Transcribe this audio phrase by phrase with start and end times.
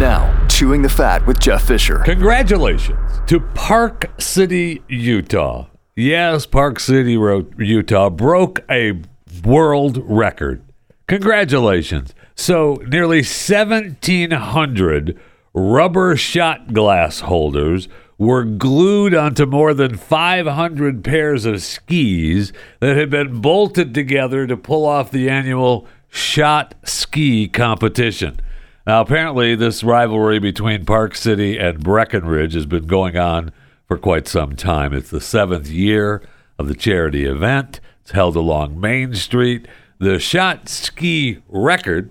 [0.00, 1.98] Now, Chewing the Fat with Jeff Fisher.
[1.98, 5.66] Congratulations to Park City, Utah.
[5.94, 7.18] Yes, Park City,
[7.58, 9.02] Utah broke a
[9.44, 10.62] world record.
[11.06, 12.14] Congratulations.
[12.34, 15.20] So, nearly 1,700
[15.52, 17.86] rubber shot glass holders
[18.16, 24.56] were glued onto more than 500 pairs of skis that had been bolted together to
[24.56, 28.40] pull off the annual shot ski competition.
[28.86, 33.52] Now, apparently, this rivalry between Park City and Breckenridge has been going on
[33.86, 34.94] for quite some time.
[34.94, 36.22] It's the seventh year
[36.58, 37.80] of the charity event.
[38.00, 39.68] It's held along Main Street.
[39.98, 42.10] The shot ski record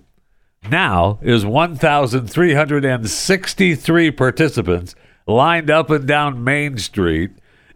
[0.69, 7.31] now is 1,363 participants lined up and down Main Street.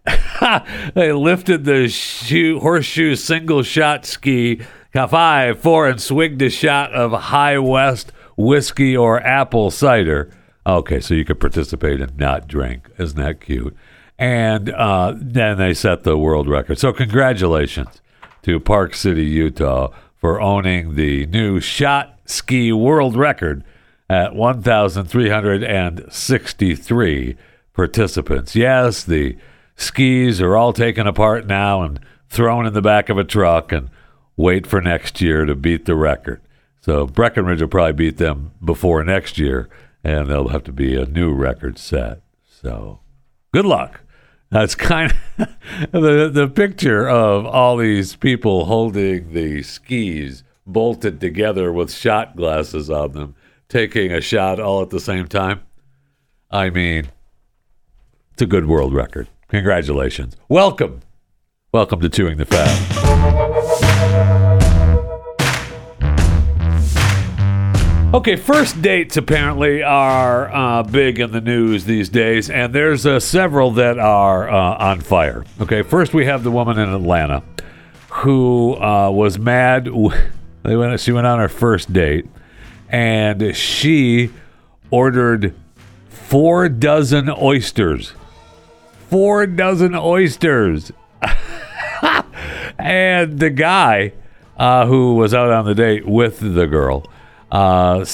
[0.94, 4.62] they lifted the shoe, horseshoe single shot ski,
[4.94, 10.30] five, four, and swigged a shot of High West whiskey or apple cider.
[10.66, 12.90] Okay, so you could participate and not drink.
[12.98, 13.76] Isn't that cute?
[14.18, 16.80] And uh, then they set the world record.
[16.80, 18.02] So, congratulations
[18.44, 23.64] to Park City, Utah, for owning the new shot ski world record
[24.10, 27.36] at 1,363
[27.74, 28.56] participants.
[28.56, 29.36] Yes, the
[29.76, 33.90] skis are all taken apart now and thrown in the back of a truck and
[34.36, 36.42] wait for next year to beat the record.
[36.84, 39.70] So Breckenridge will probably beat them before next year,
[40.04, 42.24] and there'll have to be a new record set.
[42.46, 43.00] So
[43.54, 44.02] good luck.
[44.50, 45.48] That's kind of
[45.94, 52.90] the the picture of all these people holding the skis bolted together with shot glasses
[52.90, 53.36] on them,
[53.70, 55.62] taking a shot all at the same time.
[56.52, 57.12] I mean,
[58.34, 59.30] it's a good world record.
[59.48, 60.36] Congratulations.
[60.50, 61.00] Welcome.
[61.72, 63.53] Welcome to Chewing the Fat.
[68.14, 73.20] Okay, first dates apparently are uh, big in the news these days, and there's uh,
[73.20, 75.44] several that are uh, on fire.
[75.60, 77.44] Okay, first we have the woman in Atlanta
[78.10, 79.86] who uh, was mad.
[80.62, 81.00] They went.
[81.00, 82.28] She went on her first date,
[82.88, 84.32] and she
[84.92, 85.56] ordered
[86.08, 88.14] four dozen oysters
[89.14, 90.92] four dozen oysters.
[92.80, 94.12] and the guy
[94.58, 97.06] uh, who was out on the date with the girl
[97.54, 98.06] uh,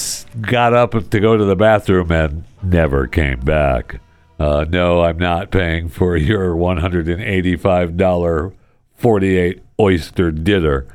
[0.42, 3.98] got up to go to the bathroom and never came back.
[4.38, 8.52] Uh, no, I'm not paying for your $185
[8.94, 10.86] 48 oyster dinner.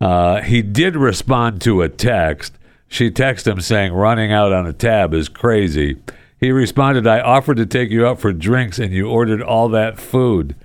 [0.00, 2.58] Uh, he did respond to a text.
[2.88, 5.98] She texted him saying, running out on a tab is crazy.
[6.40, 10.00] He responded, I offered to take you out for drinks and you ordered all that
[10.00, 10.56] food.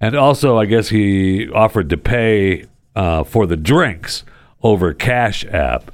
[0.00, 2.64] And also, I guess he offered to pay
[2.96, 4.24] uh, for the drinks
[4.62, 5.90] over Cash App.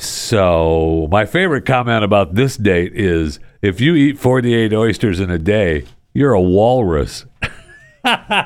[0.00, 5.38] So, my favorite comment about this date is if you eat 48 oysters in a
[5.38, 5.84] day,
[6.14, 7.26] you're a walrus.
[8.02, 8.40] that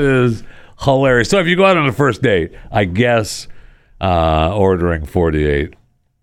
[0.00, 0.42] is
[0.80, 1.30] hilarious.
[1.30, 3.46] So, if you go out on a first date, I guess
[4.00, 5.74] uh, ordering 48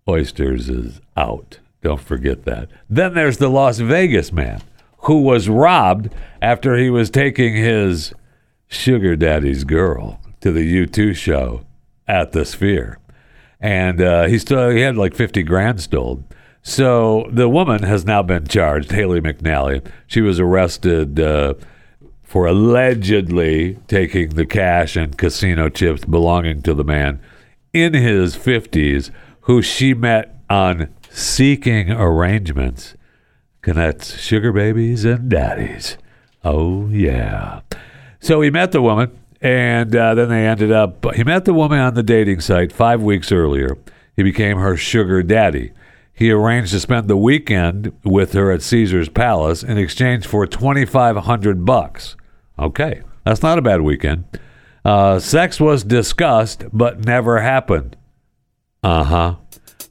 [0.06, 1.60] oysters is out.
[1.80, 2.68] Don't forget that.
[2.90, 4.60] Then there's the Las Vegas man
[4.98, 6.10] who was robbed
[6.42, 8.12] after he was taking his
[8.66, 11.64] sugar daddy's girl to the U2 show
[12.08, 12.98] at the Sphere.
[13.60, 16.24] And uh, he still he had like 50 grand stolen.
[16.62, 19.86] So the woman has now been charged, Haley McNally.
[20.06, 21.54] She was arrested uh,
[22.22, 27.20] for allegedly taking the cash and casino chips belonging to the man
[27.72, 29.10] in his 50s
[29.42, 32.94] who she met on Seeking Arrangements.
[33.62, 35.96] Connects sugar babies and daddies.
[36.44, 37.60] Oh, yeah.
[38.20, 41.14] So he met the woman, and uh, then they ended up.
[41.14, 43.76] He met the woman on the dating site five weeks earlier.
[44.16, 45.72] He became her sugar daddy.
[46.12, 51.64] He arranged to spend the weekend with her at Caesar's Palace in exchange for 2500
[51.64, 52.16] bucks.
[52.58, 54.24] Okay, that's not a bad weekend.
[54.84, 57.96] Uh, sex was discussed, but never happened.
[58.82, 59.36] Uh-huh.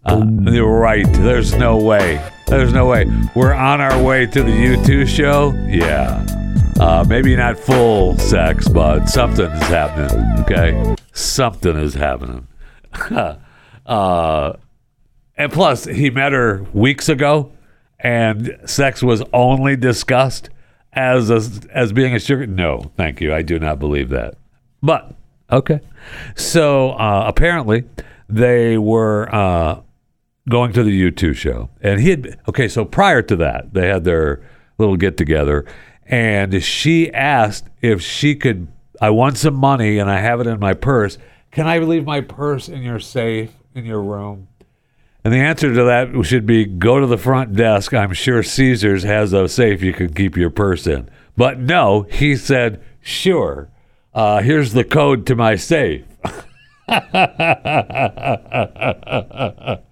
[0.04, 1.06] Uh, you're right.
[1.14, 2.22] There's no way.
[2.48, 3.06] There's no way.
[3.36, 5.54] We're on our way to the U2 show.
[5.68, 6.26] Yeah.
[6.80, 10.40] Uh, maybe not full sex, but something is happening.
[10.42, 10.96] Okay.
[11.14, 12.48] Something is happening.
[13.88, 14.58] Uh,
[15.38, 17.54] and plus, he met her weeks ago,
[18.02, 20.50] and sex was only discussed
[20.92, 21.42] as a,
[21.72, 22.46] as being a sugar.
[22.46, 23.34] No, thank you.
[23.34, 24.36] I do not believe that.
[24.84, 25.16] But
[25.50, 25.80] okay.
[26.36, 27.86] So uh, apparently,
[28.28, 29.82] they were uh,
[30.50, 32.68] going to the U2 show, and he had okay.
[32.68, 34.42] So prior to that, they had their
[34.78, 35.66] little get together,
[36.08, 38.68] and she asked if she could.
[39.00, 41.18] I want some money, and I have it in my purse.
[41.52, 44.48] Can I leave my purse in your safe in your room?
[45.24, 47.94] And the answer to that should be go to the front desk.
[47.94, 51.10] I'm sure Caesars has a safe you can keep your purse in.
[51.36, 53.70] But no, he said, sure.
[54.14, 56.06] Uh, here's the code to my safe.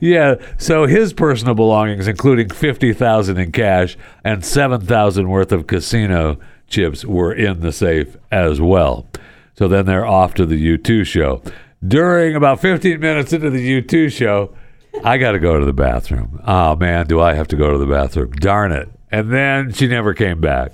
[0.00, 5.66] yeah, so his personal belongings, including fifty thousand in cash and seven thousand worth of
[5.66, 6.38] casino
[6.68, 9.06] chips, were in the safe as well.
[9.54, 11.42] So then they're off to the U2 show.
[11.86, 14.54] During about 15 minutes into the U2 show,
[15.02, 16.40] I got to go to the bathroom.
[16.46, 18.32] Oh man, do I have to go to the bathroom?
[18.32, 18.88] Darn it.
[19.10, 20.72] And then she never came back.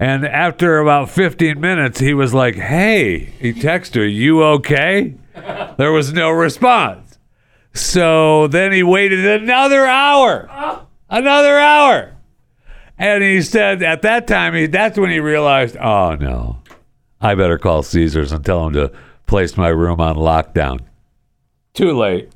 [0.00, 5.14] And after about 15 minutes, he was like, Hey, he texted her, You okay?
[5.76, 7.07] There was no response.
[7.78, 10.86] So then he waited another hour.
[11.08, 12.16] Another hour.
[12.98, 16.58] And he said at that time, he, that's when he realized, Oh no,
[17.20, 18.92] I better call Caesars and tell him to
[19.26, 20.80] place my room on lockdown.
[21.74, 22.30] Too late.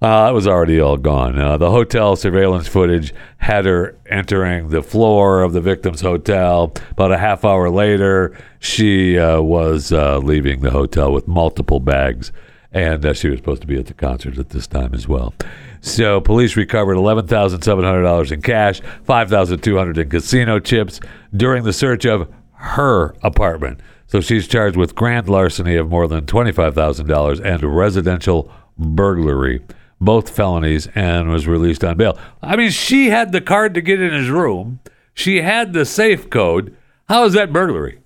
[0.00, 1.38] Uh, it was already all gone.
[1.38, 6.74] Uh, the hotel surveillance footage had her entering the floor of the victim's hotel.
[6.90, 12.32] About a half hour later, she uh, was uh, leaving the hotel with multiple bags,
[12.74, 15.32] and uh, she was supposed to be at the concert at this time as well.
[15.80, 20.10] So, police recovered eleven thousand seven hundred dollars in cash, five thousand two hundred in
[20.10, 21.00] casino chips
[21.34, 23.80] during the search of her apartment.
[24.06, 29.62] So, she's charged with grand larceny of more than twenty-five thousand dollars and residential burglary
[30.00, 32.18] both felonies and was released on bail.
[32.42, 34.80] I mean, she had the card to get in his room.
[35.14, 36.76] She had the safe code.
[37.08, 38.00] How is that burglary?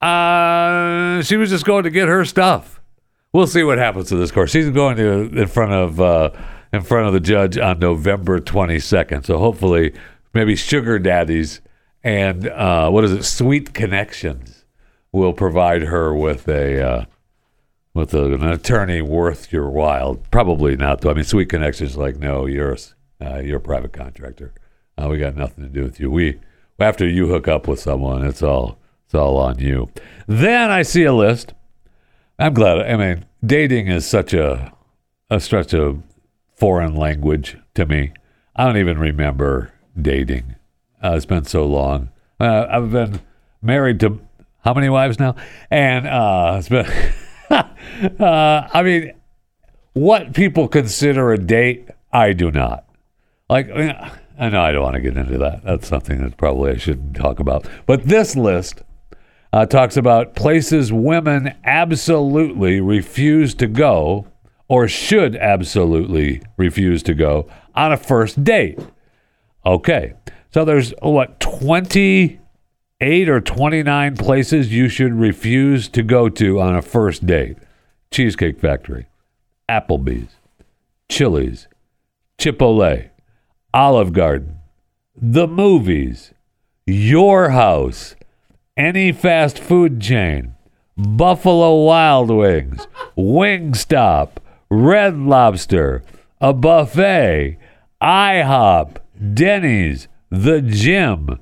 [0.00, 2.71] Uh, she was just going to get her stuff.
[3.32, 4.50] We'll see what happens to this court.
[4.50, 6.30] She's going to in front of uh,
[6.72, 9.24] in front of the judge on November 22nd.
[9.24, 9.94] So hopefully,
[10.34, 11.60] maybe sugar daddies
[12.04, 14.64] and uh, what is it, sweet connections
[15.12, 17.04] will provide her with a uh,
[17.94, 20.16] with a, an attorney worth your while.
[20.30, 21.10] Probably not, though.
[21.10, 22.76] I mean, Sweet Connections like, no, you're
[23.20, 24.52] uh, you're a private contractor.
[24.98, 26.10] Uh, we got nothing to do with you.
[26.10, 26.40] We
[26.78, 29.90] after you hook up with someone, it's all it's all on you.
[30.26, 31.54] Then I see a list.
[32.38, 32.80] I'm glad.
[32.80, 34.72] I mean, dating is such a
[35.30, 35.98] a such a
[36.54, 38.12] foreign language to me.
[38.54, 40.56] I don't even remember dating.
[41.02, 42.10] Uh, it's been so long.
[42.38, 43.20] Uh, I've been
[43.60, 44.20] married to
[44.64, 45.34] how many wives now?
[45.70, 46.86] And uh, it's been.
[48.20, 49.12] uh, I mean,
[49.92, 52.84] what people consider a date, I do not.
[53.50, 55.64] Like, I know I don't want to get into that.
[55.64, 57.66] That's something that probably I shouldn't talk about.
[57.86, 58.82] But this list
[59.52, 64.26] uh, talks about places women absolutely refuse to go
[64.68, 68.78] or should absolutely refuse to go on a first date.
[69.66, 70.14] Okay.
[70.52, 76.82] So there's what, 28 or 29 places you should refuse to go to on a
[76.82, 77.58] first date.
[78.10, 79.06] Cheesecake Factory,
[79.68, 80.36] Applebee's,
[81.08, 81.68] Chili's,
[82.38, 83.08] Chipotle,
[83.72, 84.58] Olive Garden,
[85.14, 86.32] the movies,
[86.86, 88.14] your house,
[88.76, 90.54] any fast food chain,
[90.96, 92.86] Buffalo Wild Wings,
[93.16, 94.30] Wingstop,
[94.70, 96.02] Red Lobster,
[96.40, 97.58] a buffet,
[98.02, 98.96] IHOP,
[99.34, 101.38] Denny's, the gym,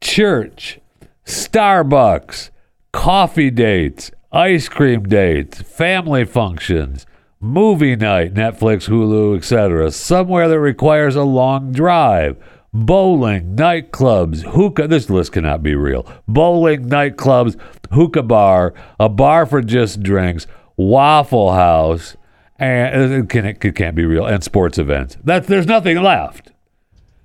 [0.00, 0.80] church,
[1.26, 2.50] Starbucks,
[2.92, 7.06] coffee dates, ice cream dates, family functions,
[7.40, 9.90] movie night, Netflix, Hulu, etc.
[9.90, 12.36] Somewhere that requires a long drive.
[12.72, 14.86] Bowling, nightclubs, hookah.
[14.86, 16.06] This list cannot be real.
[16.28, 17.58] Bowling, nightclubs,
[17.90, 20.46] hookah bar, a bar for just drinks,
[20.76, 22.16] Waffle House,
[22.60, 24.24] and uh, it, can, it can't be real.
[24.24, 25.16] And sports events.
[25.24, 26.52] That's there's nothing left.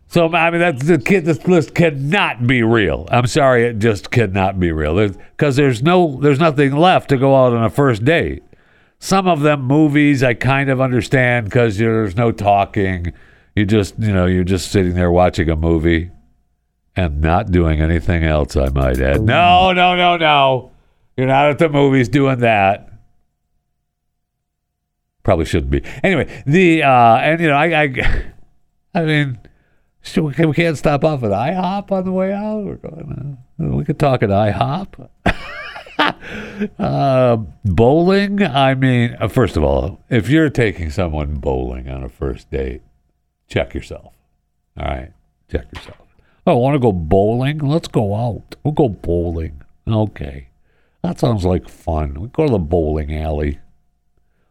[0.08, 0.84] So I mean, that's.
[0.84, 3.08] This list cannot be real.
[3.12, 5.10] I'm sorry, it just cannot be real.
[5.10, 8.44] Because there's no, there's nothing left to go out on a first date.
[8.98, 13.14] Some of them movies I kind of understand because there's no talking.
[13.55, 16.12] You just, you know, you're just sitting there watching a movie
[16.95, 18.55] and not doing anything else.
[18.55, 19.21] I might add.
[19.21, 20.71] No, no, no, no.
[21.15, 22.89] You're not at the movies doing that.
[25.24, 25.83] Probably shouldn't be.
[26.03, 28.25] Anyway, the uh, and you know, I, I,
[28.93, 29.39] I mean
[30.17, 32.63] we can't stop off at IHOP on the way out.
[32.63, 35.09] We're going, uh, we could talk at IHOP.
[36.79, 38.43] uh, bowling.
[38.43, 42.81] I mean, uh, first of all, if you're taking someone bowling on a first date,
[43.48, 44.14] check yourself.
[44.78, 45.12] All right,
[45.52, 45.98] check yourself.
[46.48, 47.60] I want to go bowling?
[47.60, 48.56] Let's go out.
[48.64, 49.64] We'll go bowling.
[49.88, 50.50] Okay,
[51.02, 52.22] that sounds like fun.
[52.22, 53.60] We go to the bowling alley.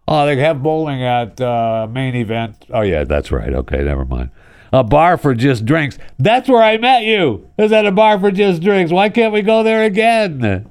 [0.06, 2.66] Oh, they have bowling at uh, main event.
[2.70, 3.52] Oh yeah, that's right.
[3.52, 4.30] Okay, never mind.
[4.72, 5.98] A bar for just drinks.
[6.18, 7.48] That's where I met you.
[7.56, 8.90] Is at a bar for just drinks.
[8.92, 10.68] Why can't we go there again?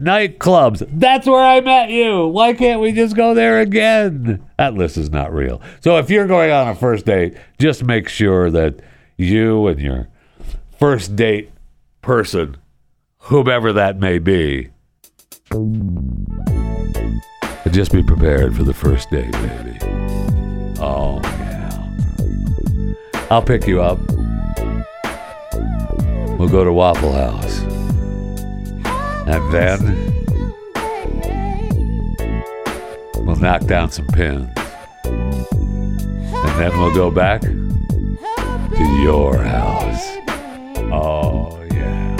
[0.00, 0.86] Nightclubs.
[0.92, 2.26] That's where I met you.
[2.26, 4.44] Why can't we just go there again?
[4.58, 5.62] That list is not real.
[5.80, 8.80] So if you're going on a first date, just make sure that
[9.16, 10.08] you and your
[10.78, 11.50] first date
[12.02, 12.58] person,
[13.18, 14.68] whomever that may be,
[17.70, 19.78] just be prepared for the first date, baby.
[20.78, 21.86] Oh, yeah.
[23.30, 23.98] I'll pick you up.
[26.38, 27.75] We'll go to Waffle House.
[29.26, 29.80] And then
[33.24, 34.48] we'll knock down some pins.
[35.04, 40.06] And then we'll go back to your house.
[40.92, 42.16] Oh, yeah.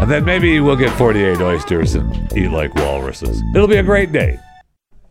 [0.00, 3.42] And then maybe we'll get 48 oysters and eat like walruses.
[3.54, 4.38] It'll be a great day.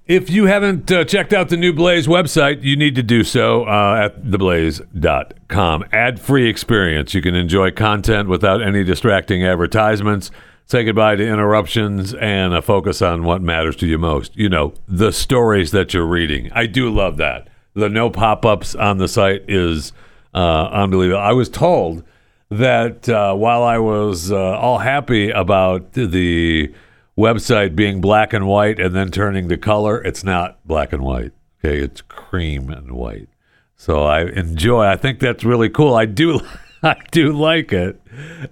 [0.06, 3.64] If you haven't uh, checked out the new Blaze website, you need to do so
[3.64, 5.86] uh, at theblaze.com.
[5.94, 7.14] Ad free experience.
[7.14, 10.30] You can enjoy content without any distracting advertisements.
[10.66, 14.36] Say goodbye to interruptions and a focus on what matters to you most.
[14.36, 16.52] You know, the stories that you're reading.
[16.52, 17.48] I do love that.
[17.74, 19.94] The no pop ups on the site is
[20.34, 21.22] uh, unbelievable.
[21.22, 22.04] I was told
[22.50, 26.74] that uh, while I was uh, all happy about the
[27.18, 31.32] website being black and white and then turning to color, it's not black and white.
[31.64, 33.30] Okay, it's cream and white.
[33.76, 34.86] So I enjoy.
[34.86, 35.94] I think that's really cool.
[35.96, 36.42] I do.
[36.86, 38.02] I do like it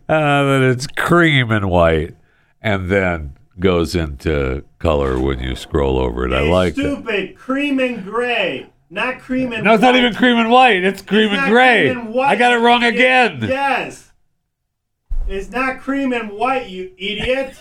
[0.08, 2.16] uh, that it's cream and white,
[2.62, 6.32] and then goes into color when you scroll over it.
[6.34, 6.76] I It's like it.
[6.76, 7.36] stupid.
[7.38, 9.66] Cream and gray, not cream and.
[9.66, 10.82] No, it's not even cream and white.
[10.82, 11.88] It's cream It's and gray.
[11.94, 13.36] cream and white, I got it wrong again.
[13.36, 13.50] idiot.
[13.50, 14.14] Yes.
[15.28, 17.56] It's not cream and white, you idiot.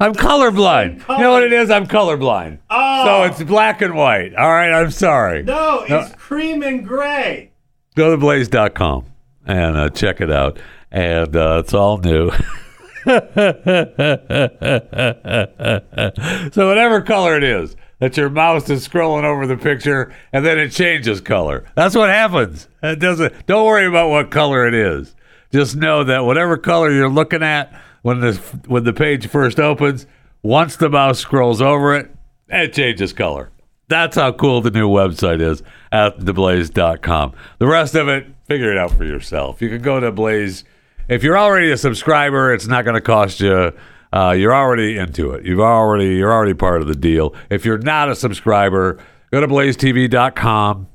[0.00, 1.00] I'm colorblind.
[1.00, 1.18] color.
[1.18, 1.70] You know what it is?
[1.70, 2.58] I'm colorblind.
[2.70, 3.04] Oh.
[3.04, 4.34] So it's black and white.
[4.34, 5.42] All right, I'm sorry.
[5.42, 6.08] No, it's No.
[6.16, 7.50] cream and gray.
[7.94, 9.06] Go to blaze.com
[9.46, 10.58] and uh, check it out.
[10.90, 12.30] And uh, it's all new.
[16.52, 20.58] so whatever color it is that your mouse is scrolling over the picture and then
[20.58, 21.64] it changes color.
[21.74, 22.68] That's what happens.
[22.82, 25.14] It doesn't don't worry about what color it is.
[25.52, 27.72] Just know that whatever color you're looking at
[28.06, 28.34] when the
[28.68, 30.06] when the page first opens,
[30.40, 32.08] once the mouse scrolls over it,
[32.48, 33.50] it changes color.
[33.88, 35.60] That's how cool the new website is
[35.90, 37.32] at theblaze.com.
[37.58, 39.60] The rest of it, figure it out for yourself.
[39.60, 40.62] You can go to Blaze.
[41.08, 43.72] If you're already a subscriber, it's not going to cost you.
[44.12, 45.44] Uh, you're already into it.
[45.44, 47.34] You've already you're already part of the deal.
[47.50, 49.00] If you're not a subscriber,
[49.32, 50.86] go to blazetv.com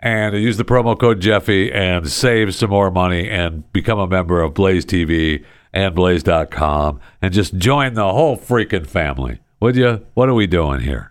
[0.00, 4.40] and use the promo code Jeffy and save some more money and become a member
[4.40, 5.44] of Blaze TV
[5.74, 9.40] and Blaze.com and just join the whole freaking family.
[9.60, 10.06] Would you?
[10.14, 11.10] What are we doing here?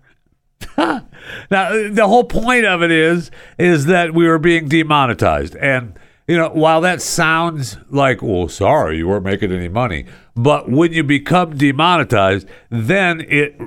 [0.77, 1.01] now
[1.49, 3.29] the whole point of it is
[3.59, 5.93] is that we were being demonetized and
[6.25, 10.05] you know while that sounds like well sorry you weren't making any money
[10.37, 13.59] but when you become demonetized then it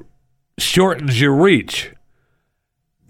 [0.57, 1.93] shortens your reach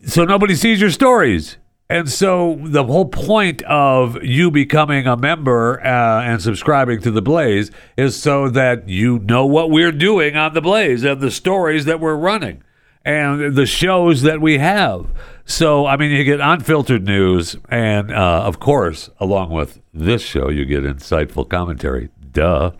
[0.04, 1.56] so nobody sees your stories
[1.88, 7.22] and so the whole point of you becoming a member uh, and subscribing to the
[7.22, 11.84] blaze is so that you know what we're doing on the blaze and the stories
[11.84, 12.62] that we're running
[13.04, 15.06] and the shows that we have.
[15.44, 20.50] So, I mean, you get unfiltered news, and uh, of course, along with this show,
[20.50, 22.10] you get insightful commentary.
[22.32, 22.72] Duh.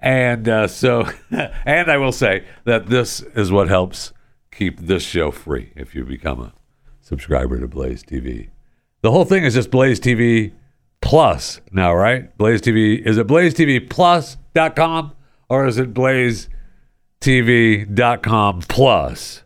[0.00, 4.12] And uh, so, and I will say that this is what helps
[4.50, 6.57] keep this show free if you become a
[7.08, 8.50] subscriber to Blaze TV.
[9.00, 10.52] The whole thing is just Blaze TV
[11.00, 12.36] Plus now, right?
[12.36, 15.12] Blaze TV, is it blazetvplus.com
[15.48, 16.50] or is it blazetv.com
[18.62, 19.44] plus?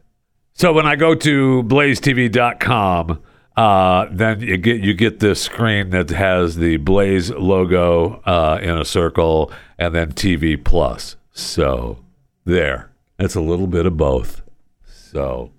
[0.54, 3.22] So when I go to blazetv.com,
[3.56, 8.78] uh, then you get you get this screen that has the Blaze logo uh, in
[8.78, 11.16] a circle and then TV Plus.
[11.32, 11.98] So
[12.46, 14.40] there, it's a little bit of both.
[14.86, 15.52] So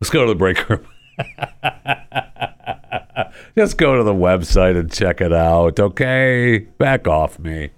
[0.00, 0.86] let's go to the break room.
[3.56, 5.80] Just go to the website and check it out.
[5.80, 7.70] Okay, back off me.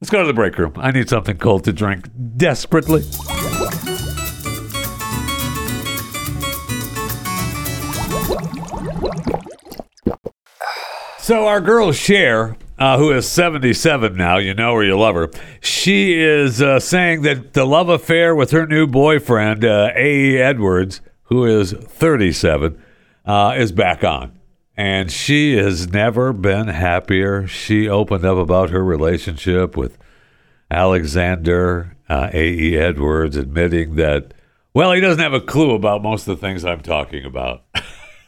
[0.00, 0.72] Let's go to the break room.
[0.76, 3.02] I need something cold to drink desperately.
[11.18, 15.30] So our girl Cher uh, who is 77 now, you know her, you love her.
[15.60, 20.38] She is uh, saying that the love affair with her new boyfriend, uh, A.E.
[20.38, 22.82] Edwards, who is 37,
[23.24, 24.38] uh, is back on.
[24.76, 27.46] And she has never been happier.
[27.46, 29.96] She opened up about her relationship with
[30.70, 32.76] Alexander uh, A.E.
[32.76, 34.34] Edwards, admitting that,
[34.74, 37.62] well, he doesn't have a clue about most of the things I'm talking about.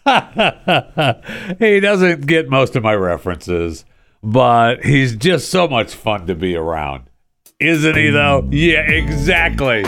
[1.58, 3.84] he doesn't get most of my references,
[4.22, 7.04] but he's just so much fun to be around.
[7.58, 8.48] Isn't he, though?
[8.50, 9.84] Yeah, exactly.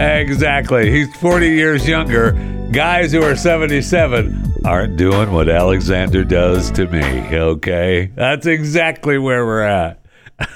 [0.00, 0.90] Exactly.
[0.90, 2.32] He's 40 years younger.
[2.72, 7.02] Guys who are 77 aren't doing what Alexander does to me,
[7.34, 8.12] okay?
[8.14, 10.04] That's exactly where we're at.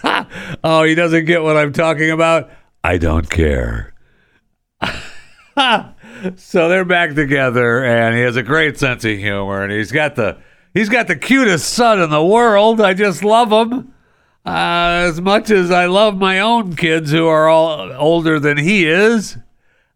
[0.65, 2.51] oh, he doesn't get what I'm talking about?
[2.85, 3.95] I don't care.
[6.37, 10.17] so they're back together and he has a great sense of humor and he's got
[10.17, 10.39] the
[10.75, 12.81] he's got the cutest son in the world.
[12.81, 13.92] I just love him.
[14.45, 18.87] Uh, as much as I love my own kids who are all older than he
[18.87, 19.37] is.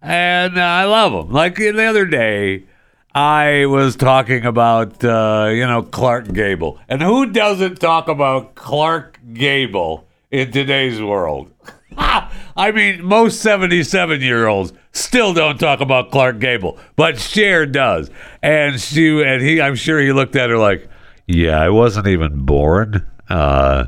[0.00, 1.32] And uh, I love them.
[1.32, 2.64] Like the other day,
[3.12, 6.78] I was talking about, uh, you know, Clark Gable.
[6.88, 11.50] And who doesn't talk about Clark Gable in today's world?
[11.98, 18.10] I mean, most 77 year olds still don't talk about Clark Gable, but Cher does.
[18.42, 20.88] And she, and he, I'm sure he looked at her like,
[21.26, 23.04] yeah, I wasn't even born.
[23.28, 23.86] Uh,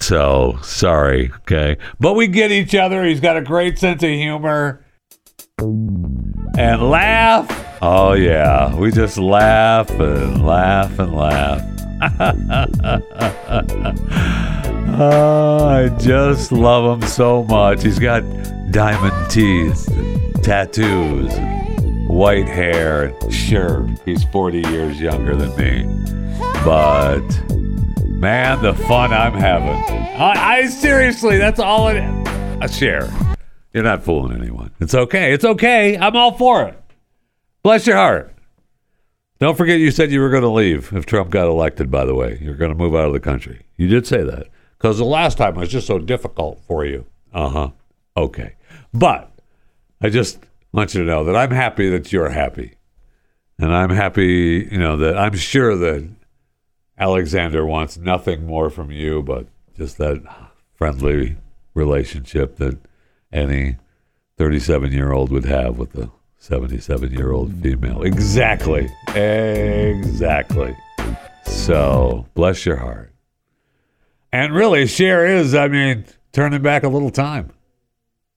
[0.00, 1.32] so sorry.
[1.38, 1.76] Okay.
[2.00, 3.04] But we get each other.
[3.04, 4.84] He's got a great sense of humor
[5.58, 7.78] and laugh.
[7.80, 8.74] Oh, yeah.
[8.74, 11.62] We just laugh and laugh and laugh.
[15.00, 17.82] oh, I just love him so much.
[17.82, 18.22] He's got
[18.70, 19.88] diamond teeth,
[20.42, 21.32] tattoos,
[22.08, 23.14] white hair.
[23.30, 25.84] Sure, he's 40 years younger than me.
[26.64, 27.20] But
[28.18, 29.76] man, the fun I'm having.
[30.20, 32.28] I, I seriously, that's all it is.
[32.60, 33.08] A Cher.
[33.72, 34.72] You're not fooling anyone.
[34.80, 35.32] It's okay.
[35.32, 35.96] It's okay.
[35.96, 36.82] I'm all for it.
[37.62, 38.34] Bless your heart.
[39.38, 42.14] Don't forget you said you were going to leave if Trump got elected, by the
[42.14, 42.38] way.
[42.42, 43.66] You're going to move out of the country.
[43.76, 44.48] You did say that.
[44.76, 47.06] Because the last time was just so difficult for you.
[47.32, 47.70] Uh huh.
[48.16, 48.56] Okay.
[48.92, 49.30] But
[50.00, 50.40] I just
[50.72, 52.74] want you to know that I'm happy that you're happy.
[53.58, 56.08] And I'm happy, you know, that I'm sure that
[56.98, 60.22] Alexander wants nothing more from you but just that
[60.74, 61.36] friendly
[61.74, 62.78] relationship that
[63.32, 63.76] any
[64.36, 68.02] 37 year old would have with a 77 year old female.
[68.02, 68.88] Exactly.
[69.14, 70.76] Exactly.
[71.44, 73.12] So bless your heart.
[74.32, 77.50] And really, Cher is, I mean, turning back a little time.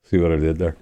[0.04, 0.76] See what I did there?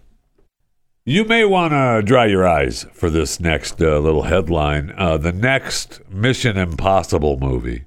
[1.10, 4.94] You may want to dry your eyes for this next uh, little headline.
[4.96, 7.86] Uh, the next Mission Impossible movie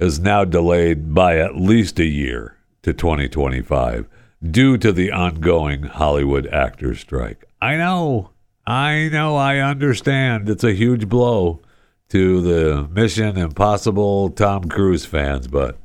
[0.00, 4.08] is now delayed by at least a year to 2025
[4.50, 7.44] due to the ongoing Hollywood actors strike.
[7.62, 8.30] I know,
[8.66, 10.48] I know, I understand.
[10.48, 11.60] It's a huge blow
[12.08, 15.78] to the Mission Impossible Tom Cruise fans, but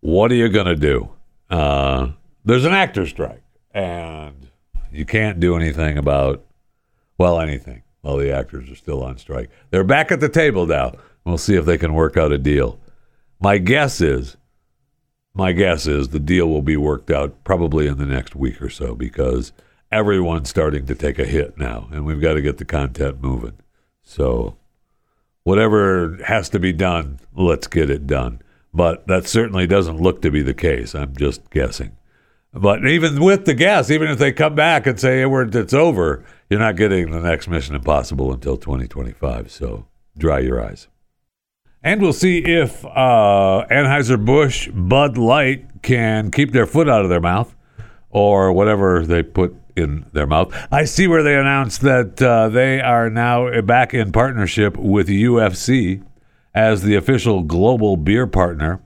[0.00, 1.08] what are you going to do?
[1.48, 2.10] Uh,
[2.44, 4.45] there's an actor strike, and
[4.92, 6.44] you can't do anything about,
[7.18, 9.50] well, anything while the actors are still on strike.
[9.70, 10.92] They're back at the table now.
[11.24, 12.78] We'll see if they can work out a deal.
[13.40, 14.36] My guess is,
[15.34, 18.70] my guess is the deal will be worked out probably in the next week or
[18.70, 19.52] so because
[19.90, 23.58] everyone's starting to take a hit now, and we've got to get the content moving.
[24.02, 24.56] So,
[25.42, 28.40] whatever has to be done, let's get it done.
[28.72, 30.94] But that certainly doesn't look to be the case.
[30.94, 31.96] I'm just guessing.
[32.58, 36.24] But even with the guess, even if they come back and say hey, it's over,
[36.48, 39.50] you're not getting the next Mission Impossible until 2025.
[39.50, 40.88] So dry your eyes.
[41.82, 47.20] And we'll see if uh, Anheuser-Busch Bud Light can keep their foot out of their
[47.20, 47.54] mouth
[48.10, 50.52] or whatever they put in their mouth.
[50.72, 56.02] I see where they announced that uh, they are now back in partnership with UFC
[56.54, 58.80] as the official global beer partner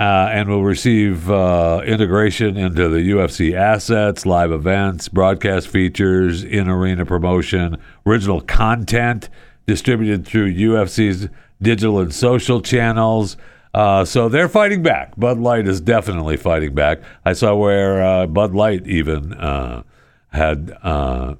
[0.00, 6.70] uh, and will receive uh, integration into the UFC assets, live events, broadcast features, in
[6.70, 9.28] arena promotion, original content
[9.66, 11.28] distributed through UFC's
[11.60, 13.36] digital and social channels.
[13.74, 15.14] Uh, so they're fighting back.
[15.18, 17.00] Bud Light is definitely fighting back.
[17.26, 19.82] I saw where uh, Bud Light even uh,
[20.28, 21.34] had uh,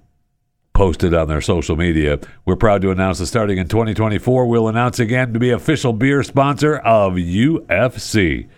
[0.80, 2.18] posted on their social media.
[2.46, 6.22] We're proud to announce that starting in 2024, we'll announce again to be official beer
[6.22, 8.48] sponsor of UFC.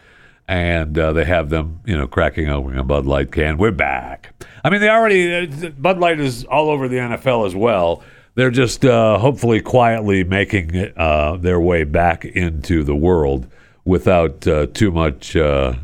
[0.47, 3.59] And uh, they have them, you know, cracking open a Bud Light can.
[3.59, 4.33] We're back.
[4.63, 8.05] I mean, they already, uh, Bud Light is all over the NFL as well
[8.35, 13.47] they're just uh, hopefully quietly making uh, their way back into the world
[13.85, 15.75] without uh, too much uh,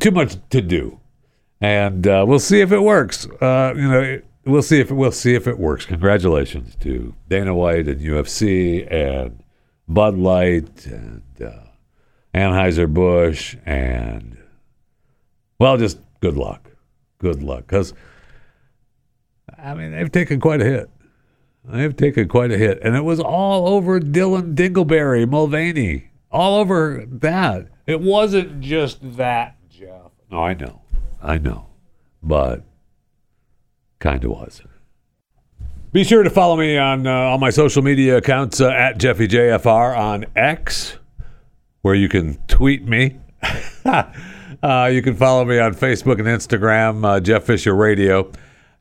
[0.00, 0.98] too much to do,
[1.60, 3.26] and uh, we'll see if it works.
[3.40, 5.86] Uh, you know, we'll see if we'll see if it works.
[5.86, 9.42] Congratulations to Dana White and UFC and
[9.88, 11.50] Bud Light and uh,
[12.34, 14.36] Anheuser Busch and
[15.58, 16.70] well, just good luck,
[17.18, 17.94] good luck, because
[19.56, 20.90] I mean they've taken quite a hit.
[21.64, 27.04] They've taken quite a hit, and it was all over Dylan Dingleberry, Mulvaney, all over
[27.06, 27.68] that.
[27.86, 30.10] It wasn't just that, Jeff.
[30.32, 30.82] No, I know,
[31.22, 31.66] I know,
[32.20, 32.64] but
[34.02, 34.60] kind of was.
[35.92, 39.96] Be sure to follow me on uh, all my social media accounts uh, at JeffyJFR
[39.96, 40.98] on X,
[41.82, 43.18] where you can tweet me.
[43.84, 48.30] uh, you can follow me on Facebook and Instagram, uh, Jeff Fisher Radio.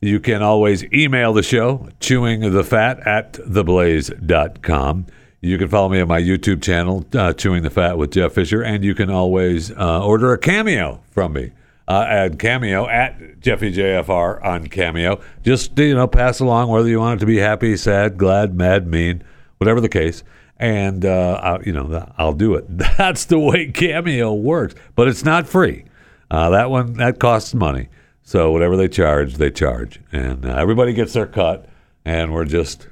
[0.01, 5.05] You can always email the show, chewing the fat at theblaze.com.
[5.41, 8.63] You can follow me on my YouTube channel, uh, Chewing the Fat with Jeff Fisher,
[8.63, 11.51] and you can always uh, order a cameo from me.
[11.91, 15.19] Uh, at Cameo at Jeffy JFR on Cameo.
[15.43, 18.88] Just you know, pass along whether you want it to be happy, sad, glad, mad,
[18.88, 19.21] mean,
[19.58, 20.23] whatever the case,
[20.56, 22.65] and uh, I, you know I'll do it.
[22.97, 25.84] That's the way Cameo works, but it's not free.
[26.30, 27.89] Uh, that one that costs money.
[28.23, 31.67] So whatever they charge, they charge, and uh, everybody gets their cut,
[32.06, 32.88] and we're just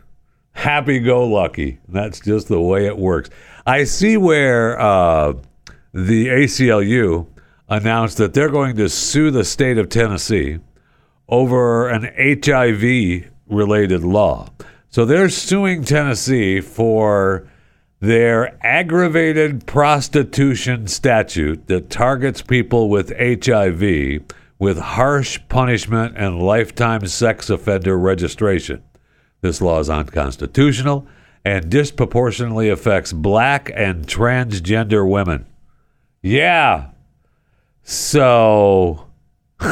[0.51, 1.79] happy go lucky.
[1.87, 3.29] That's just the way it works.
[3.65, 5.35] I see where uh,
[5.93, 7.27] the ACLU
[7.69, 10.59] announced that they're going to sue the state of Tennessee
[11.27, 14.49] over an HIV related law.
[14.89, 17.47] So they're suing Tennessee for
[17.99, 24.23] their aggravated prostitution statute that targets people with HIV
[24.57, 28.83] with harsh punishment and lifetime sex offender registration.
[29.41, 31.07] This law is unconstitutional
[31.45, 35.45] and disproportionately affects black and transgender women.
[36.21, 36.87] Yeah,
[37.89, 39.07] so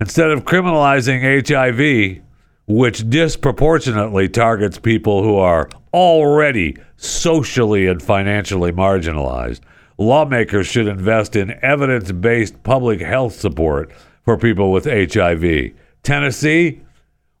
[0.00, 2.22] instead of criminalizing HIV,
[2.68, 9.58] which disproportionately targets people who are already socially and financially marginalized,
[9.98, 13.90] lawmakers should invest in evidence based public health support
[14.24, 15.72] for people with HIV.
[16.04, 16.80] Tennessee,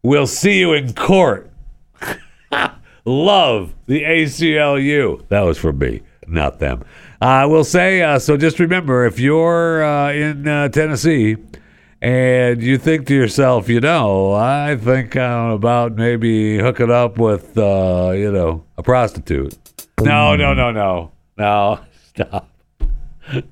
[0.02, 1.48] we'll see you in court.
[3.04, 5.28] Love the ACLU.
[5.28, 6.84] That was for me, not them.
[7.20, 11.36] I will say, uh, so just remember if you're uh, in uh, Tennessee
[12.00, 17.58] and you think to yourself, you know, I think I'm about maybe hooking up with,
[17.58, 19.56] uh, you know, a prostitute.
[20.00, 21.12] No, no, no, no.
[21.36, 22.50] No, stop.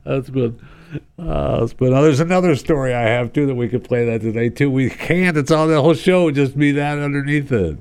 [0.04, 0.58] That's been.
[1.18, 4.70] Uh, there's another story I have too that we could play that today too.
[4.70, 5.36] We can't.
[5.36, 7.78] It's all the whole show would just be that underneath it.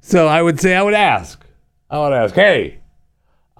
[0.00, 1.44] So I would say I would ask.
[1.90, 2.80] I would ask, hey,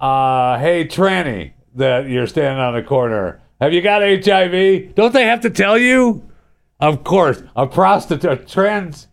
[0.03, 4.95] uh, hey, tranny, that you're standing on the corner, have you got HIV?
[4.95, 6.29] Don't they have to tell you?
[6.81, 9.07] Of course, a prostitute, a trans,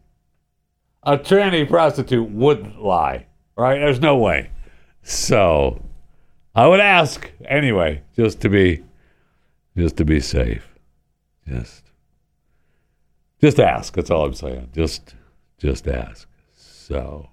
[1.05, 3.27] a tranny prostitute wouldn't lie,
[3.57, 3.79] right?
[3.79, 4.51] There's no way.
[5.05, 5.81] So,
[6.57, 8.83] I would ask anyway, just to be,
[9.77, 10.67] just to be safe,
[11.47, 11.85] just,
[13.41, 13.95] just ask.
[13.95, 14.71] That's all I'm saying.
[14.75, 15.15] Just,
[15.57, 16.29] just ask.
[16.57, 17.29] So.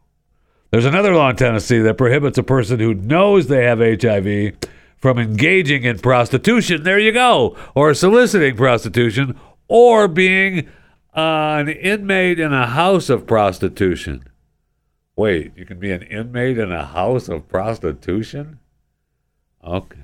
[0.72, 4.58] There's another law in Tennessee that prohibits a person who knows they have HIV
[4.98, 6.84] from engaging in prostitution.
[6.84, 7.56] There you go.
[7.74, 10.68] Or soliciting prostitution or being
[11.16, 14.24] uh, an inmate in a house of prostitution.
[15.16, 18.60] Wait, you can be an inmate in a house of prostitution?
[19.64, 19.98] Okay.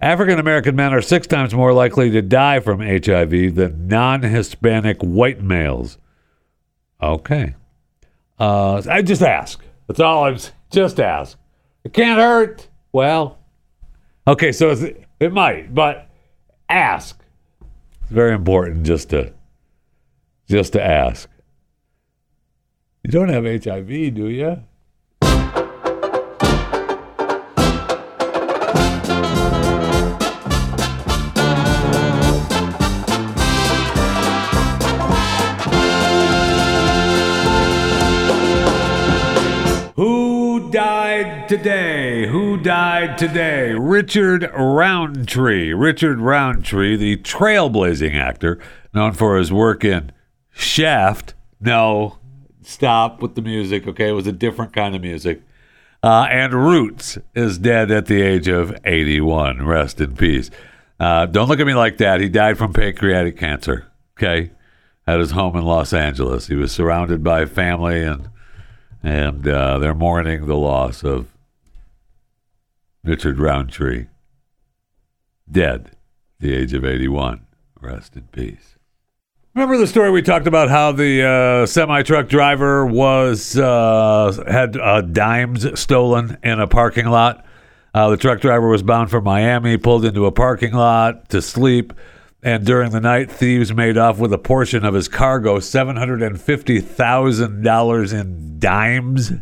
[0.00, 4.98] African American men are six times more likely to die from HIV than non Hispanic
[5.00, 5.98] white males.
[7.02, 7.54] Okay.
[8.38, 9.62] Uh, I just ask.
[9.90, 10.38] That's all I'm
[10.70, 11.36] just ask.
[11.82, 12.68] It can't hurt.
[12.92, 13.38] Well,
[14.24, 14.70] okay, so
[15.18, 16.08] it might, but
[16.68, 17.20] ask.
[18.02, 19.32] It's very important just to
[20.48, 21.28] just to ask.
[23.02, 24.62] You don't have HIV, do you?
[41.50, 42.28] Today?
[42.28, 43.72] Who died today?
[43.72, 45.72] Richard Roundtree.
[45.72, 48.60] Richard Roundtree, the trailblazing actor
[48.94, 50.12] known for his work in
[50.52, 51.34] Shaft.
[51.60, 52.18] No,
[52.62, 54.10] stop with the music, okay?
[54.10, 55.42] It was a different kind of music.
[56.04, 59.66] Uh, and Roots is dead at the age of 81.
[59.66, 60.52] Rest in peace.
[61.00, 62.20] Uh, don't look at me like that.
[62.20, 64.52] He died from pancreatic cancer, okay?
[65.04, 66.46] At his home in Los Angeles.
[66.46, 68.30] He was surrounded by family and
[69.02, 71.26] and uh, they're mourning the loss of
[73.04, 74.06] Richard Roundtree.
[75.50, 75.92] dead,
[76.38, 77.46] the age of 81.
[77.80, 78.76] Rest in peace.
[79.54, 84.76] Remember the story we talked about how the uh, semi truck driver was uh, had
[84.76, 87.44] uh, dimes stolen in a parking lot.
[87.92, 91.92] Uh, the truck driver was bound for Miami, pulled into a parking lot to sleep,
[92.42, 96.22] and during the night, thieves made off with a portion of his cargo, seven hundred
[96.22, 99.32] and fifty thousand dollars in dimes.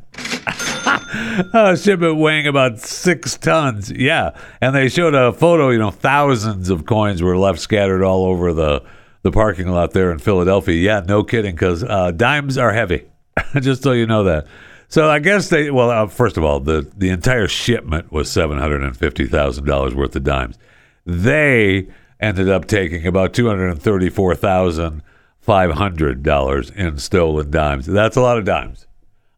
[1.54, 3.90] A shipment weighing about six tons.
[3.90, 5.70] Yeah, and they showed a photo.
[5.70, 8.82] You know, thousands of coins were left scattered all over the
[9.22, 10.74] the parking lot there in Philadelphia.
[10.74, 13.04] Yeah, no kidding, because uh, dimes are heavy.
[13.60, 14.46] Just so you know that.
[14.88, 15.70] So I guess they.
[15.70, 19.64] Well, uh, first of all, the the entire shipment was seven hundred and fifty thousand
[19.64, 20.58] dollars worth of dimes.
[21.04, 21.88] They
[22.20, 25.02] ended up taking about two hundred and thirty four thousand
[25.40, 27.86] five hundred dollars in stolen dimes.
[27.86, 28.86] That's a lot of dimes.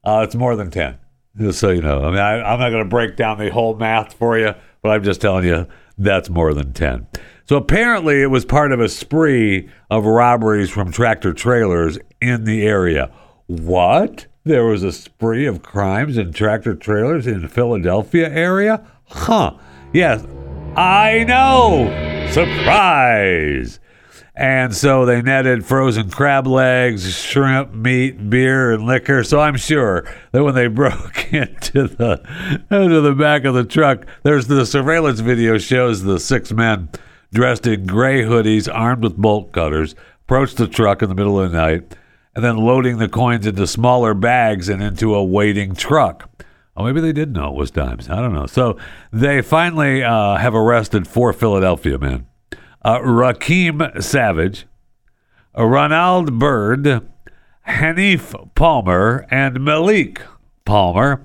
[0.05, 0.99] Uh, it's more than ten.
[1.39, 2.05] Just so you know.
[2.05, 4.91] I mean, I, I'm not going to break down the whole math for you, but
[4.91, 5.67] I'm just telling you
[5.97, 7.07] that's more than ten.
[7.45, 12.67] So apparently, it was part of a spree of robberies from tractor trailers in the
[12.67, 13.11] area.
[13.47, 14.27] What?
[14.45, 18.87] There was a spree of crimes in tractor trailers in the Philadelphia area?
[19.07, 19.57] Huh.
[19.93, 20.25] Yes,
[20.77, 21.89] I know.
[22.31, 23.81] Surprise.
[24.41, 29.23] And so they netted frozen crab legs, shrimp, meat, beer, and liquor.
[29.23, 32.23] So I'm sure that when they broke into the
[32.71, 36.89] into the back of the truck, there's the surveillance video shows the six men
[37.35, 41.53] dressed in gray hoodies, armed with bolt cutters, approached the truck in the middle of
[41.53, 41.95] the night,
[42.35, 46.31] and then loading the coins into smaller bags and into a waiting truck.
[46.79, 48.09] Oh, maybe they did know it was dimes.
[48.09, 48.47] I don't know.
[48.47, 48.79] So
[49.13, 52.27] they finally uh, have arrested four Philadelphia men
[52.83, 54.67] uh, Rakeem Savage,
[55.57, 57.09] Ronald Bird,
[57.67, 60.23] Hanif Palmer, and Malik
[60.65, 61.23] Palmer.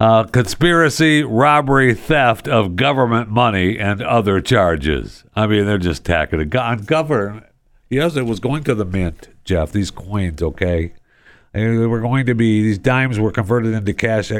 [0.00, 5.22] Uh, conspiracy, robbery, theft of government money, and other charges.
[5.36, 7.46] I mean, they're just tacking it on government.
[7.88, 9.70] Yes, it was going to the mint, Jeff.
[9.70, 10.94] These coins, okay.
[11.52, 14.32] They were going to be these dimes were converted into cash.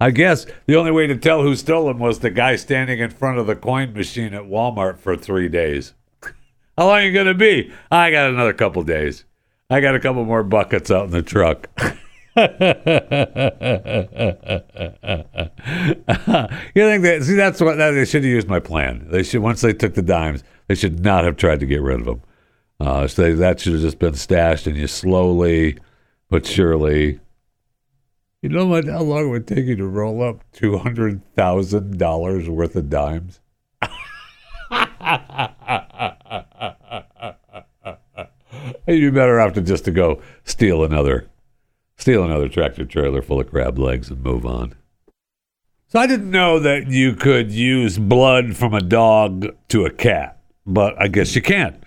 [0.00, 3.10] I guess the only way to tell who stole them was the guy standing in
[3.10, 5.92] front of the coin machine at Walmart for three days.
[6.78, 7.72] How long are you going to be?
[7.90, 9.24] I got another couple days.
[9.68, 11.68] I got a couple more buckets out in the truck.
[12.36, 12.50] you
[16.84, 17.22] think that?
[17.22, 19.06] See, that's what that, they should have used my plan.
[19.10, 22.00] They should once they took the dimes, they should not have tried to get rid
[22.00, 22.22] of them.
[22.78, 25.78] Uh, so they, that should have just been stashed, and you slowly
[26.28, 27.20] but surely.
[28.42, 28.86] You know what?
[28.86, 32.90] How long it would take you to roll up two hundred thousand dollars worth of
[32.90, 33.40] dimes?
[38.86, 41.28] You'd be better off to just to go steal another,
[41.96, 44.74] steal another tractor trailer full of crab legs and move on.
[45.88, 50.40] So I didn't know that you could use blood from a dog to a cat,
[50.64, 51.80] but I guess you can.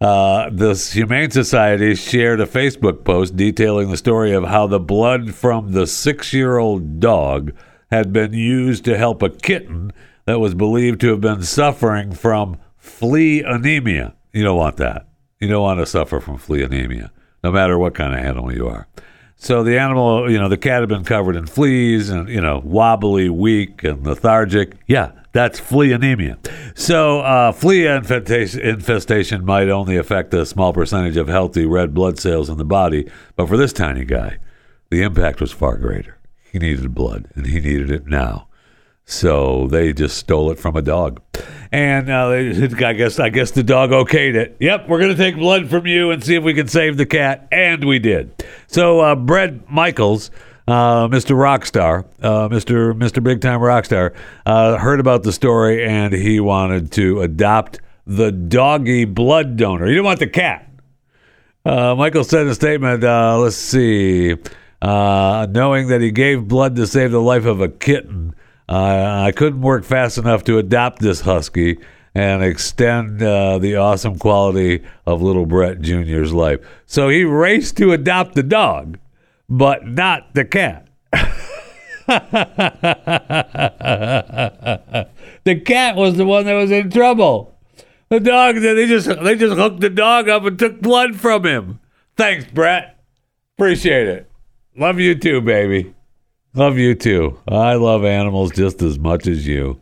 [0.00, 5.34] Uh, the Humane Society shared a Facebook post detailing the story of how the blood
[5.34, 7.52] from the six year old dog
[7.90, 9.92] had been used to help a kitten
[10.26, 14.14] that was believed to have been suffering from flea anemia.
[14.32, 15.08] You don't want that.
[15.40, 17.10] You don't want to suffer from flea anemia,
[17.42, 18.88] no matter what kind of animal you are.
[19.38, 22.62] So the animal, you know, the cat had been covered in fleas and, you know,
[22.64, 24.72] wobbly, weak, and lethargic.
[24.86, 26.38] Yeah, that's flea anemia.
[26.74, 32.18] So uh, flea infestation, infestation might only affect a small percentage of healthy red blood
[32.18, 34.38] cells in the body, but for this tiny guy,
[34.90, 36.16] the impact was far greater.
[36.50, 38.45] He needed blood, and he needed it now.
[39.08, 41.22] So they just stole it from a dog,
[41.70, 44.56] and uh, I guess I guess the dog okayed it.
[44.58, 47.46] Yep, we're gonna take blood from you and see if we can save the cat,
[47.52, 48.44] and we did.
[48.66, 50.32] So uh, Bret Michaels,
[50.66, 51.36] uh, Mr.
[51.36, 52.94] Rockstar, uh, Mr.
[52.94, 53.22] Mr.
[53.22, 54.12] Big Time Rockstar,
[54.44, 59.86] uh, heard about the story and he wanted to adopt the doggy blood donor.
[59.86, 60.68] He didn't want the cat.
[61.64, 64.34] Uh, Michael said in a statement, uh, let's see,
[64.82, 68.34] knowing that he gave blood to save the life of a kitten,
[68.68, 71.78] uh, I couldn't work fast enough to adopt this husky
[72.14, 76.60] and extend uh, the awesome quality of little Brett Jr.'s life.
[76.86, 78.98] So he raced to adopt the dog,
[79.48, 80.88] but not the cat.
[82.06, 82.28] the
[85.64, 87.52] cat was the one that was in trouble.
[88.08, 91.80] The dog, they just they just hooked the dog up and took blood from him.
[92.16, 92.98] Thanks, Brett.
[93.58, 94.30] Appreciate it.
[94.76, 95.95] Love you too, baby.
[96.56, 97.38] Love you too.
[97.46, 99.78] I love animals just as much as you.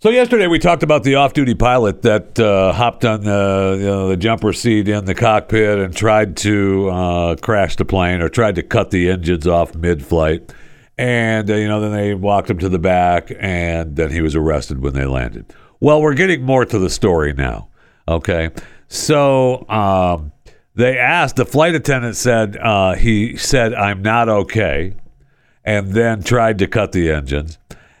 [0.00, 4.08] So yesterday we talked about the off-duty pilot that uh, hopped on the you know,
[4.08, 8.54] the jumper seat in the cockpit and tried to uh, crash the plane or tried
[8.54, 10.52] to cut the engines off mid-flight,
[10.98, 14.34] and uh, you know then they walked him to the back and then he was
[14.34, 15.52] arrested when they landed.
[15.80, 17.68] Well, we're getting more to the story now.
[18.06, 18.50] Okay,
[18.88, 20.32] so um,
[20.74, 24.94] they asked the flight attendant said uh, he said I'm not okay,
[25.64, 27.58] and then tried to cut the engines.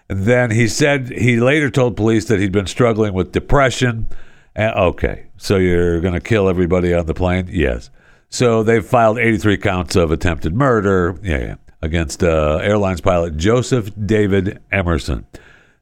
[0.08, 4.08] And then he said he later told police that he'd been struggling with depression.
[4.54, 7.48] And, okay, so you're going to kill everybody on the plane?
[7.50, 7.88] Yes.
[8.28, 11.18] So they've filed 83 counts of attempted murder.
[11.22, 15.26] Yeah, yeah against uh, airlines pilot Joseph David Emerson.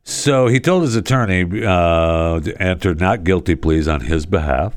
[0.03, 4.75] So he told his attorney uh, to enter not guilty pleas on his behalf.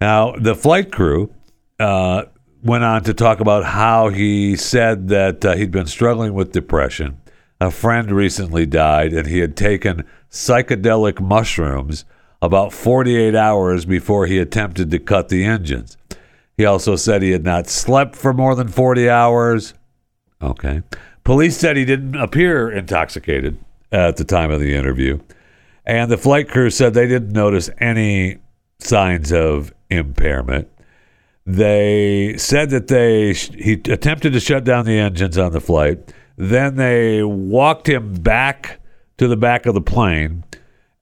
[0.00, 1.32] Now, the flight crew
[1.78, 2.24] uh,
[2.62, 7.18] went on to talk about how he said that uh, he'd been struggling with depression
[7.60, 12.04] a friend recently died, and he had taken psychedelic mushrooms
[12.42, 15.96] about 48 hours before he attempted to cut the engines.
[16.56, 19.74] He also said he had not slept for more than 40 hours.
[20.46, 20.82] Okay.
[21.24, 23.58] Police said he didn't appear intoxicated
[23.90, 25.18] at the time of the interview.
[25.84, 28.38] And the flight crew said they didn't notice any
[28.78, 30.68] signs of impairment.
[31.44, 36.12] They said that they he attempted to shut down the engines on the flight.
[36.36, 38.80] Then they walked him back
[39.18, 40.44] to the back of the plane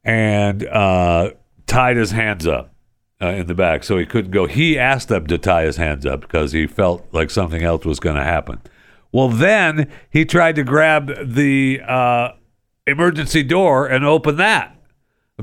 [0.05, 1.31] and uh,
[1.67, 2.75] tied his hands up
[3.23, 4.47] uh, in the back so he couldn't go.
[4.47, 7.99] He asked them to tie his hands up because he felt like something else was
[7.99, 8.61] going to happen.
[9.15, 12.31] Well, then he tried to grab the uh,
[12.85, 14.77] emergency door and open that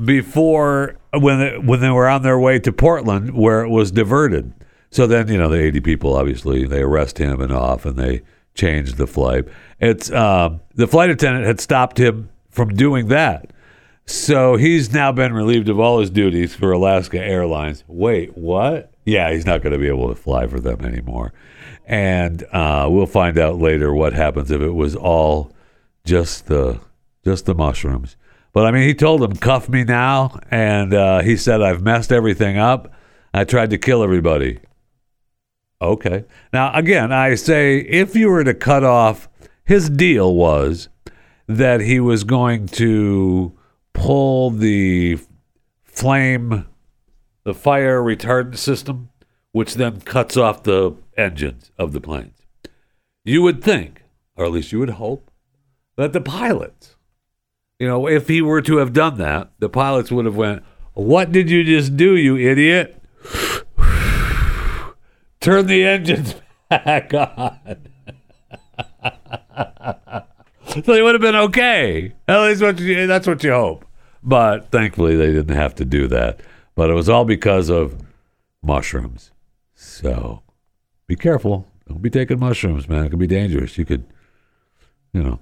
[0.04, 4.52] before when they, when they were on their way to Portland where it was diverted.
[4.90, 8.20] So then, you know, the 80 people obviously they arrest him and off and they
[8.54, 9.46] change the flight.
[9.80, 13.54] It's uh, the flight attendant had stopped him from doing that.
[14.04, 17.84] So he's now been relieved of all his duties for Alaska Airlines.
[17.86, 18.92] Wait, what?
[19.06, 21.32] Yeah, he's not going to be able to fly for them anymore.
[21.84, 25.52] And uh, we'll find out later what happens if it was all
[26.04, 26.80] just the
[27.24, 28.16] just the mushrooms.
[28.52, 32.12] But I mean, he told them, "Cuff me now," and uh, he said, "I've messed
[32.12, 32.92] everything up.
[33.32, 34.60] I tried to kill everybody."
[35.80, 36.24] Okay.
[36.52, 39.28] Now, again, I say if you were to cut off,
[39.64, 40.88] his deal was
[41.48, 43.58] that he was going to
[43.92, 45.18] pull the
[45.82, 46.66] flame,
[47.44, 49.10] the fire retardant system,
[49.52, 52.38] which then cuts off the engines of the planes.
[53.24, 54.02] You would think,
[54.36, 55.30] or at least you would hope,
[55.96, 56.96] that the pilots,
[57.78, 60.62] you know, if he were to have done that, the pilots would have went,
[60.94, 63.00] "What did you just do, you idiot?"
[65.40, 66.34] turn the engines
[66.70, 67.58] back on.
[70.68, 72.12] so they would have been okay.
[72.26, 73.84] At least what you, that's what you hope.
[74.22, 76.40] But thankfully, they didn't have to do that.
[76.74, 78.00] But it was all because of
[78.62, 79.31] mushrooms.
[80.02, 80.42] So
[81.06, 81.66] be careful.
[81.88, 83.06] Don't be taking mushrooms, man.
[83.06, 83.78] It can be dangerous.
[83.78, 84.04] You could,
[85.12, 85.40] you know,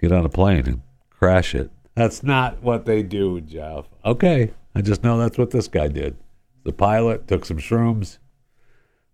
[0.00, 1.70] get on a plane and crash it.
[1.94, 3.86] That's not what they do, Jeff.
[4.04, 4.52] Okay.
[4.74, 6.16] I just know that's what this guy did.
[6.64, 8.18] The pilot took some shrooms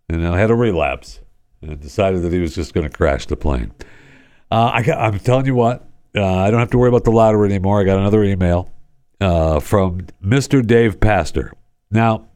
[0.08, 1.20] and I had a relapse
[1.60, 3.72] and decided that he was just going to crash the plane.
[4.50, 7.48] Uh, I, I'm telling you what, uh, I don't have to worry about the lottery
[7.48, 7.80] anymore.
[7.80, 8.70] I got another email
[9.20, 10.66] uh, from Mr.
[10.66, 11.52] Dave Pastor.
[11.90, 12.28] Now,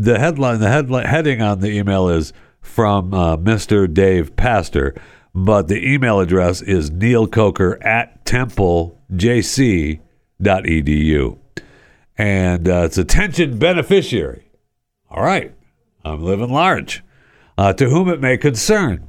[0.00, 2.32] the headline, the headline, heading on the email is
[2.62, 3.92] from uh, Mr.
[3.92, 4.94] Dave Pastor,
[5.34, 8.98] but the email address is Neil Coker at templejc.edu.
[12.16, 14.50] And uh, it's attention beneficiary.
[15.10, 15.54] All right.
[16.04, 17.02] I'm living large.
[17.58, 19.06] Uh, to whom it may concern.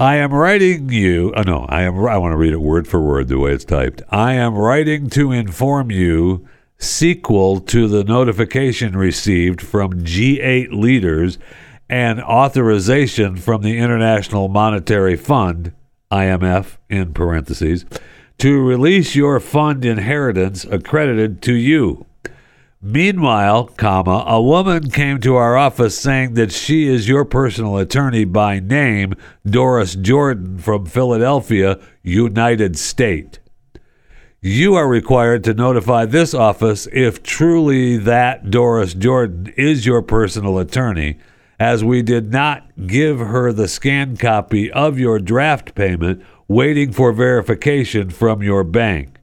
[0.00, 1.32] I am writing you.
[1.36, 1.96] Oh no, I am.
[2.06, 4.02] I want to read it word for word the way it's typed.
[4.10, 11.38] I am writing to inform you, sequel to the notification received from G8 leaders
[11.88, 15.72] and authorization from the International Monetary Fund
[16.12, 17.84] (IMF) in parentheses
[18.38, 22.06] to release your fund inheritance accredited to you.
[22.80, 28.24] Meanwhile, comma, a woman came to our office saying that she is your personal attorney
[28.24, 33.40] by name, Doris Jordan from Philadelphia, United State.
[34.40, 40.60] You are required to notify this office if truly that Doris Jordan is your personal
[40.60, 41.18] attorney,
[41.58, 47.12] as we did not give her the scanned copy of your draft payment waiting for
[47.12, 49.16] verification from your bank.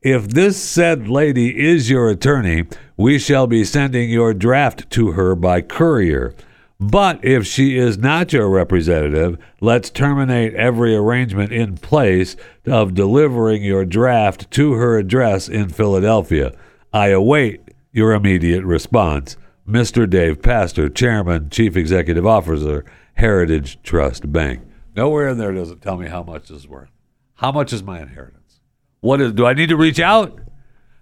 [0.00, 5.34] If this said lady is your attorney, we shall be sending your draft to her
[5.34, 6.36] by courier.
[6.82, 12.34] But if she is not your representative, let's terminate every arrangement in place
[12.66, 16.52] of delivering your draft to her address in Philadelphia.
[16.92, 17.60] I await
[17.92, 19.36] your immediate response.
[19.64, 20.10] Mr.
[20.10, 24.62] Dave Pastor, Chairman, Chief Executive Officer, Heritage Trust Bank.
[24.96, 26.90] Nowhere in there does it tell me how much this is worth.
[27.34, 28.58] How much is my inheritance?
[29.00, 29.32] What is?
[29.34, 30.36] Do I need to reach out?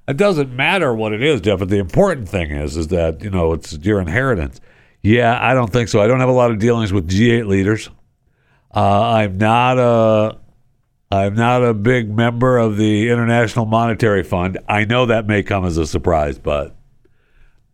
[0.07, 1.59] It doesn't matter what it is, Jeff.
[1.61, 4.61] But the important thing is, is that you know it's your inheritance.
[5.03, 6.01] Yeah, I don't think so.
[6.01, 7.89] I don't have a lot of dealings with G8 leaders.
[8.75, 10.39] Uh, I'm not a
[11.13, 14.59] I'm not a big member of the International Monetary Fund.
[14.69, 16.77] I know that may come as a surprise, but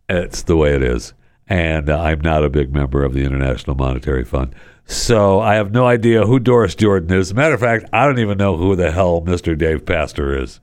[0.09, 1.13] it's the way it is.
[1.47, 4.55] And uh, I'm not a big member of the International Monetary Fund.
[4.85, 7.27] So I have no idea who Doris Jordan is.
[7.27, 9.55] As a matter of fact, I don't even know who the hell Mr.
[9.55, 10.59] Dave Pastor is.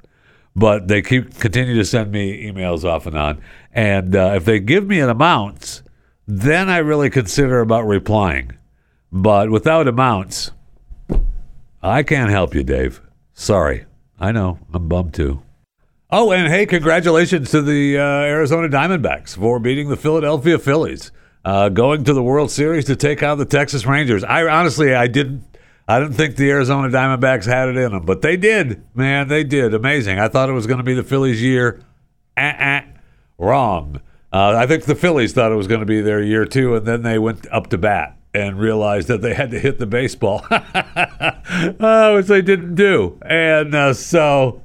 [0.56, 3.40] But they keep continue to send me emails off and on.
[3.72, 5.82] And uh, if they give me an amount,
[6.26, 8.52] then I really consider about replying.
[9.12, 10.50] But without amounts,
[11.82, 13.00] I can't help you, Dave.
[13.32, 13.84] Sorry.
[14.18, 14.58] I know.
[14.72, 15.42] I'm bummed too.
[16.10, 21.10] Oh, and hey, congratulations to the uh, Arizona Diamondbacks for beating the Philadelphia Phillies,
[21.44, 24.22] uh, going to the World Series to take out the Texas Rangers.
[24.22, 25.44] I honestly, I didn't,
[25.88, 28.84] I didn't think the Arizona Diamondbacks had it in them, but they did.
[28.94, 29.74] Man, they did.
[29.74, 30.20] Amazing.
[30.20, 31.82] I thought it was going to be the Phillies' year.
[32.36, 32.82] Uh-uh.
[33.36, 34.00] Wrong.
[34.34, 36.84] Uh, I think the Phillies thought it was going to be their year too, and
[36.84, 40.44] then they went up to bat and realized that they had to hit the baseball,
[40.50, 44.60] uh, which they didn't do, and uh, so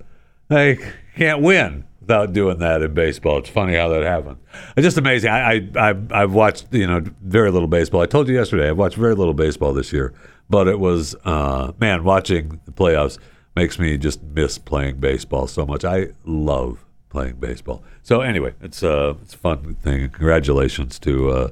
[0.47, 0.79] they
[1.15, 3.37] can't win without doing that in baseball.
[3.37, 4.37] It's funny how that happened.
[4.75, 5.29] It's just amazing.
[5.29, 8.01] I, I I've, I've watched you know very little baseball.
[8.01, 10.15] I told you yesterday I've watched very little baseball this year,
[10.49, 13.19] but it was uh, man watching the playoffs
[13.55, 15.85] makes me just miss playing baseball so much.
[15.85, 17.83] I love playing baseball.
[18.03, 20.09] So anyway, it's uh it's a fun thing.
[20.09, 21.47] Congratulations to uh,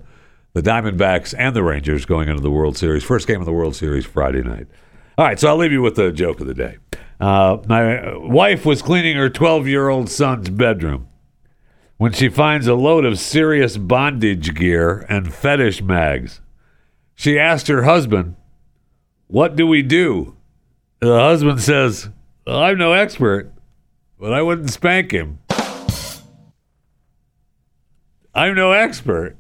[0.54, 3.04] the Diamondbacks and the Rangers going into the World Series.
[3.04, 4.68] First game of the World Series Friday night.
[5.18, 6.78] All right, so I'll leave you with the joke of the day.
[7.20, 11.08] Uh, my wife was cleaning her 12 year old son's bedroom
[11.98, 16.42] when she finds a load of serious bondage gear and fetish mags.
[17.16, 18.36] She asked her husband,
[19.26, 20.38] What do we do?
[21.00, 22.10] The husband says,
[22.48, 23.52] well, I'm no expert,
[24.20, 25.40] but I wouldn't spank him.
[28.38, 29.36] I'm no expert,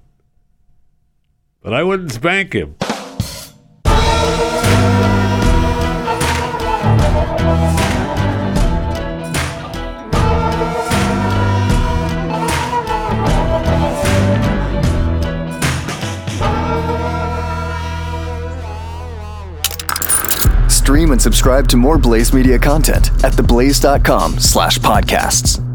[1.61, 2.73] but I wouldn't spank him.
[20.67, 25.66] Stream and subscribe to more Blaze Media content at theblaze.com slash podcasts.